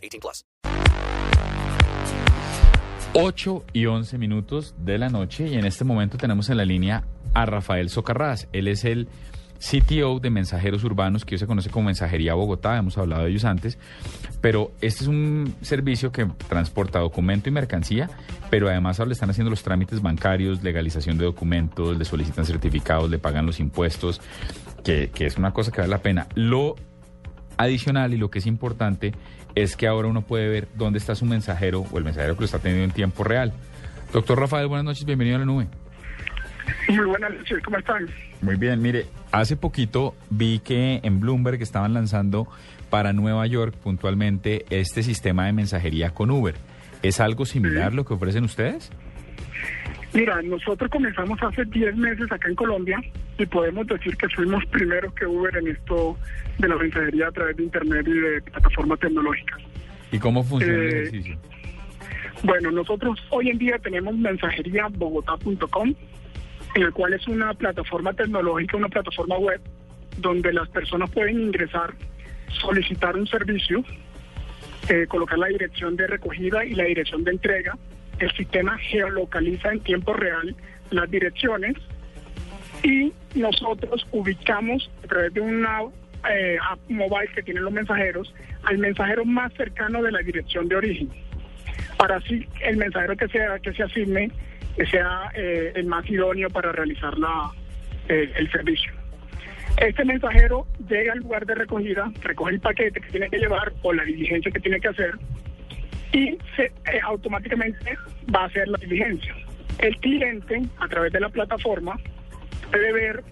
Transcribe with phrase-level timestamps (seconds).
[0.00, 0.44] 18 plus.
[3.12, 7.04] 8 y 11 minutos de la noche y en este momento tenemos en la línea
[7.34, 8.48] a Rafael Socarrás.
[8.52, 9.08] Él es el
[9.58, 13.44] CTO de Mensajeros Urbanos, que hoy se conoce como Mensajería Bogotá, hemos hablado de ellos
[13.44, 13.78] antes,
[14.40, 18.08] pero este es un servicio que transporta documento y mercancía,
[18.48, 23.10] pero además ahora le están haciendo los trámites bancarios, legalización de documentos, le solicitan certificados,
[23.10, 24.20] le pagan los impuestos,
[24.82, 26.26] que, que es una cosa que vale la pena.
[26.34, 26.76] Lo
[27.64, 29.12] adicional y lo que es importante
[29.54, 32.44] es que ahora uno puede ver dónde está su mensajero o el mensajero que lo
[32.46, 33.52] está teniendo en tiempo real.
[34.12, 35.66] Doctor Rafael, buenas noches, bienvenido a la nube.
[36.88, 38.06] Muy buenas noches, ¿cómo están?
[38.40, 42.48] Muy bien, mire, hace poquito vi que en Bloomberg estaban lanzando
[42.88, 46.54] para Nueva York puntualmente este sistema de mensajería con Uber.
[47.02, 48.90] ¿Es algo similar lo que ofrecen ustedes?
[50.12, 53.00] Mira, nosotros comenzamos hace 10 meses acá en Colombia
[53.38, 56.18] y podemos decir que fuimos primeros que Uber en esto
[56.58, 59.60] de la mensajería a través de Internet y de plataformas tecnológicas.
[60.10, 61.38] ¿Y cómo funciona el Eh, ejercicio?
[62.42, 65.94] Bueno, nosotros hoy en día tenemos mensajeriabogotá.com,
[66.74, 69.60] en el cual es una plataforma tecnológica, una plataforma web,
[70.18, 71.94] donde las personas pueden ingresar,
[72.48, 73.84] solicitar un servicio,
[74.88, 77.78] eh, colocar la dirección de recogida y la dirección de entrega.
[78.20, 80.54] El sistema geolocaliza en tiempo real
[80.90, 81.74] las direcciones
[82.82, 85.82] y nosotros ubicamos a través de una
[86.30, 88.32] eh, app mobile que tienen los mensajeros
[88.64, 91.08] al mensajero más cercano de la dirección de origen
[91.96, 94.30] para así el mensajero que sea que se asigne
[94.76, 97.50] que sea eh, el más idóneo para realizar la,
[98.08, 98.92] eh, el servicio.
[99.76, 103.92] Este mensajero llega al lugar de recogida, recoge el paquete que tiene que llevar o
[103.92, 105.14] la diligencia que tiene que hacer
[106.12, 107.96] y se, eh, automáticamente
[108.34, 109.34] va a hacer la diligencia.
[109.78, 111.98] El cliente, a través de la plataforma,
[112.70, 113.24] puede ver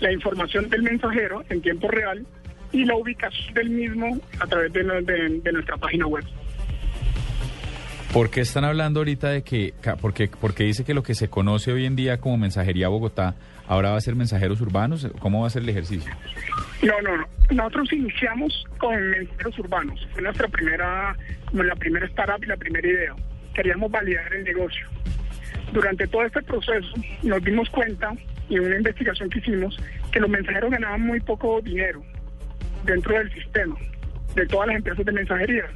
[0.00, 2.26] la información del mensajero en tiempo real
[2.72, 6.24] y la ubicación del mismo a través de, nuestra página web.
[8.16, 11.70] ¿Por qué están hablando ahorita de que, porque, porque dice que lo que se conoce
[11.70, 13.34] hoy en día como mensajería Bogotá,
[13.66, 15.06] ahora va a ser mensajeros urbanos?
[15.18, 16.10] ¿Cómo va a ser el ejercicio?
[16.82, 17.26] No, no, no.
[17.50, 20.08] Nosotros iniciamos con mensajeros urbanos.
[20.14, 21.14] Fue nuestra primera,
[21.52, 23.14] la primera startup y la primera idea.
[23.52, 24.88] Queríamos validar el negocio.
[25.74, 28.14] Durante todo este proceso nos dimos cuenta,
[28.48, 29.78] y una investigación que hicimos,
[30.10, 32.02] que los mensajeros ganaban muy poco dinero
[32.86, 33.76] dentro del sistema,
[34.34, 35.66] de todas las empresas de mensajería.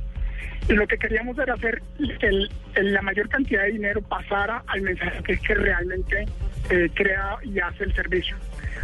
[0.70, 1.82] Lo que queríamos era hacer
[2.18, 2.50] que el-
[2.92, 6.26] la mayor cantidad de dinero pasara al mensajero que es que realmente
[6.70, 8.36] eh, crea y hace el servicio.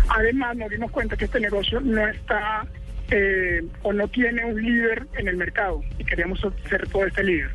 [0.08, 2.66] Además, nos dimos cuenta que este negocio no está
[3.12, 7.50] eh, o no tiene un líder en el mercado y queríamos ser todo este líder.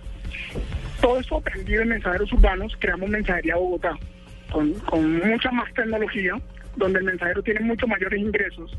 [1.02, 3.98] Todo eso aprendido en mensajeros urbanos, creamos Mensajería Bogotá,
[4.50, 6.36] con, con mucha más tecnología,
[6.78, 8.72] donde el mensajero tiene mucho mayores ingresos,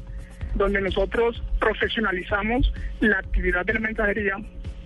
[0.55, 4.37] donde nosotros profesionalizamos la actividad de la mensajería,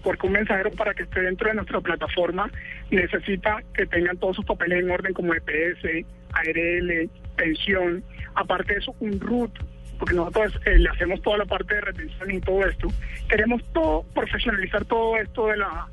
[0.06, 2.49] porque un mensajero para que esté dentro de nuestra plataforma
[2.93, 8.05] necesita que tengan todos sus papeles en orden como EPS, ARL, pensión,
[8.37, 9.50] aparte de eso un RUT,
[9.99, 12.87] porque nosotros eh, le hacemos toda la parte de retención y todo esto.
[13.28, 15.89] Queremos todo, profesionalizar todo esto de la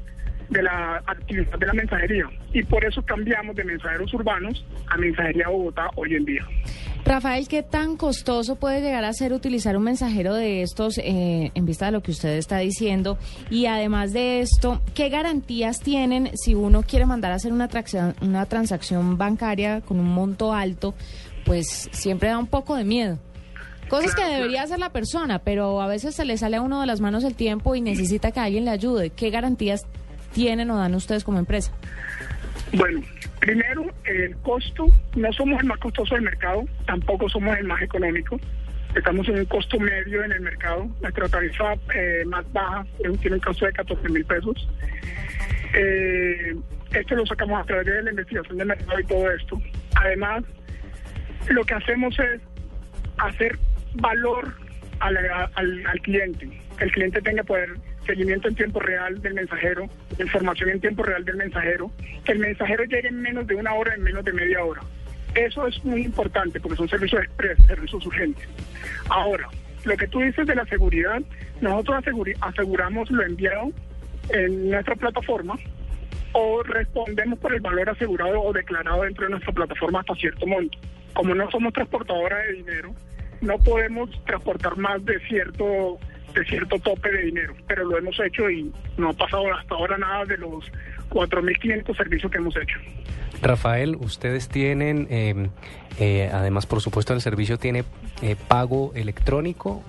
[0.54, 5.50] de la actividad de la mensajería y por eso cambiamos de mensajeros urbanos a mensajería
[5.50, 6.48] Bogotá hoy en día.
[7.06, 11.66] Rafael, ¿qué tan costoso puede llegar a ser utilizar un mensajero de estos eh, en
[11.66, 13.18] vista de lo que usted está diciendo?
[13.50, 17.68] Y además de esto, ¿qué garantías tienen si uno quiere mandar a hacer una,
[18.22, 20.94] una transacción bancaria con un monto alto?
[21.46, 23.20] Pues siempre da un poco de miedo.
[23.90, 26.88] Cosas que debería hacer la persona, pero a veces se le sale a uno de
[26.88, 29.10] las manos el tiempo y necesita que alguien le ayude.
[29.10, 29.86] ¿Qué garantías
[30.34, 31.72] tienen o dan ustedes como empresa?
[32.74, 33.02] Bueno,
[33.40, 38.40] primero, el costo, no somos el más costoso del mercado, tampoco somos el más económico.
[38.96, 40.88] Estamos en un costo medio en el mercado.
[41.02, 42.86] Nuestra tarifa eh, más baja
[43.22, 44.68] tiene un costo de 14 mil pesos.
[45.74, 46.56] Eh,
[46.92, 49.62] esto lo sacamos a través de la investigación de mercado y todo esto.
[49.96, 50.44] Además,
[51.50, 52.42] lo que hacemos es
[53.18, 53.58] hacer
[53.96, 54.56] valor
[55.00, 57.70] al, al cliente, el cliente tenga poder
[58.06, 59.88] seguimiento en tiempo real del mensajero,
[60.20, 61.92] información en tiempo real del mensajero,
[62.26, 64.82] que el mensajero llegue en menos de una hora, en menos de media hora.
[65.36, 68.48] Eso es muy importante porque son servicios express, servicios urgentes.
[69.10, 69.48] Ahora,
[69.84, 71.22] lo que tú dices de la seguridad,
[71.62, 72.04] nosotros
[72.42, 73.72] aseguramos lo enviado
[74.30, 75.56] en nuestra plataforma
[76.34, 80.78] o respondemos por el valor asegurado o declarado dentro de nuestra plataforma hasta cierto monto.
[81.14, 82.94] Como no somos transportadora de dinero,
[83.42, 86.00] no podemos transportar más de cierto
[86.34, 89.98] de cierto tope de dinero, pero lo hemos hecho y no ha pasado hasta ahora
[89.98, 90.72] nada de los
[91.10, 92.78] 4.500 servicios que hemos hecho.
[93.42, 95.50] Rafael, ustedes tienen, eh,
[96.00, 97.84] eh, además por supuesto el servicio tiene
[98.22, 99.84] eh, pago electrónico.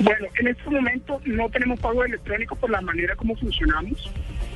[0.00, 4.10] Bueno, en este momento no tenemos pago electrónico por la manera como funcionamos.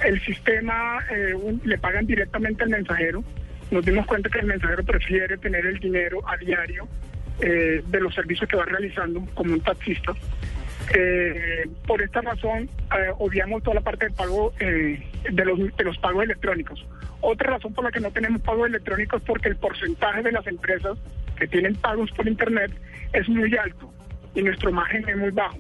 [0.05, 3.25] El sistema eh, un- le pagan directamente al mensajero.
[3.71, 6.87] Nos dimos cuenta que el mensajero prefiere tener el dinero a diario
[7.41, 10.13] eh, de los servicios que va realizando como un taxista.
[10.95, 15.85] Eh, por esta razón, eh, obviamos toda la parte del pago eh, de, los, de
[15.85, 16.85] los pagos electrónicos.
[17.21, 20.47] Otra razón por la que no tenemos pagos electrónicos es porque el porcentaje de las
[20.47, 20.99] empresas
[21.37, 22.73] que tienen pagos por Internet
[23.13, 23.93] es muy alto
[24.35, 25.59] y nuestro margen es muy bajo.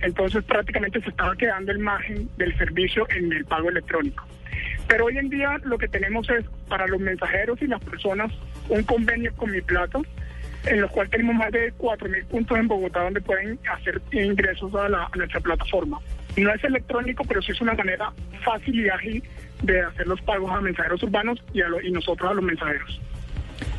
[0.00, 4.24] Entonces prácticamente se estaba quedando el margen del servicio en el pago electrónico.
[4.88, 8.32] Pero hoy en día lo que tenemos es para los mensajeros y las personas
[8.68, 10.00] un convenio con Mi Plata,
[10.66, 14.88] en los cuales tenemos más de 4.000 puntos en Bogotá donde pueden hacer ingresos a,
[14.88, 15.98] la- a nuestra plataforma.
[16.36, 18.12] No es electrónico, pero sí es una manera
[18.44, 19.22] fácil y ágil
[19.62, 23.00] de hacer los pagos a mensajeros urbanos y, a lo- y nosotros a los mensajeros.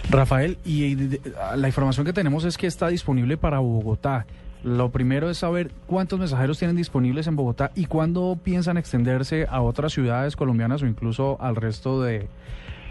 [0.10, 1.22] Rafael, y de-
[1.58, 4.26] la información que tenemos es que está disponible para Bogotá.
[4.64, 9.62] Lo primero es saber cuántos mensajeros tienen disponibles en Bogotá y cuándo piensan extenderse a
[9.62, 12.28] otras ciudades colombianas o incluso al resto de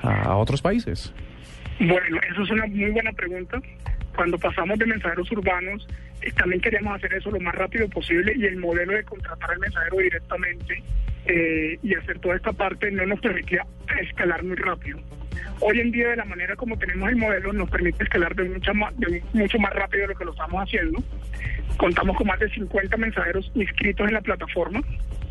[0.03, 1.13] a otros países.
[1.81, 3.59] Bueno, eso es una muy buena pregunta.
[4.15, 5.87] Cuando pasamos de mensajeros urbanos,
[6.23, 9.59] eh, también queríamos hacer eso lo más rápido posible y el modelo de contratar al
[9.59, 10.83] mensajero directamente
[11.27, 13.65] eh, y hacer toda esta parte no nos permitía
[14.01, 15.01] escalar muy rápido.
[15.61, 18.73] Hoy en día, de la manera como tenemos el modelo, nos permite escalar de, mucha
[18.97, 21.03] de mucho más rápido de lo que lo estamos haciendo.
[21.77, 24.81] Contamos con más de 50 mensajeros inscritos en la plataforma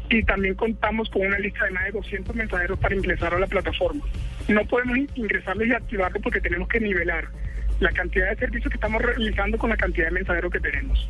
[0.09, 3.47] y también contamos con una lista de más de 200 mensajeros para ingresar a la
[3.47, 4.03] plataforma.
[4.47, 7.25] No podemos in- ingresarlos y activarlos porque tenemos que nivelar
[7.80, 11.10] la cantidad de servicios que estamos realizando con la cantidad de mensajeros que tenemos.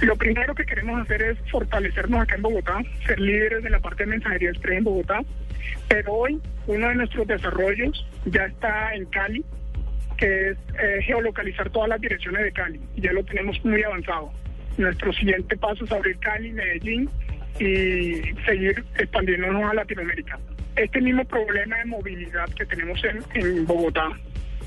[0.00, 4.04] Lo primero que queremos hacer es fortalecernos acá en Bogotá, ser líderes de la parte
[4.04, 5.20] de mensajería express en Bogotá,
[5.88, 9.44] pero hoy uno de nuestros desarrollos ya está en Cali,
[10.16, 12.80] que es eh, geolocalizar todas las direcciones de Cali.
[12.96, 14.32] Ya lo tenemos muy avanzado.
[14.78, 17.08] Nuestro siguiente paso es abrir Cali, Medellín
[17.58, 20.38] y seguir expandiéndonos a Latinoamérica.
[20.76, 24.08] Este mismo problema de movilidad que tenemos en, en Bogotá,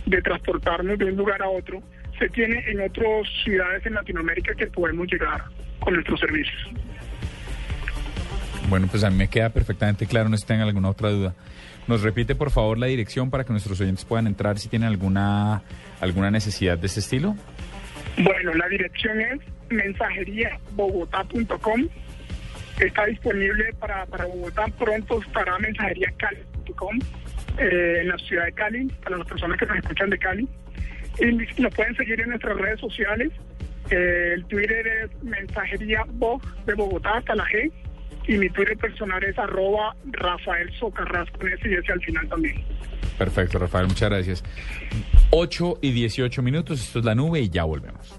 [0.05, 1.81] de transportarnos de un lugar a otro,
[2.19, 5.43] se tiene en otras ciudades en Latinoamérica que podemos llegar
[5.79, 6.69] con nuestros servicios.
[8.69, 11.33] Bueno, pues a mí me queda perfectamente claro, no sé si tengan alguna otra duda.
[11.87, 15.63] Nos repite por favor la dirección para que nuestros oyentes puedan entrar si tienen alguna,
[15.99, 17.35] alguna necesidad de ese estilo.
[18.17, 21.89] Bueno, la dirección es mensajeriabogotá.com.
[22.79, 24.65] Está disponible para, para Bogotá.
[24.79, 26.99] Pronto estará mensajeriacali.com
[27.57, 30.47] eh, en la ciudad de Cali, para las personas que nos escuchan de Cali.
[31.19, 33.31] Y nos pueden seguir en nuestras redes sociales.
[33.89, 37.71] Eh, el Twitter es mensajería Bog de Bogotá hasta la G.
[38.25, 42.63] Y mi Twitter personal es arroba Rafael Socarras con ese y ese al final también.
[43.17, 44.43] Perfecto, Rafael, muchas gracias.
[45.31, 48.17] 8 y 18 minutos, esto es la nube y ya volvemos.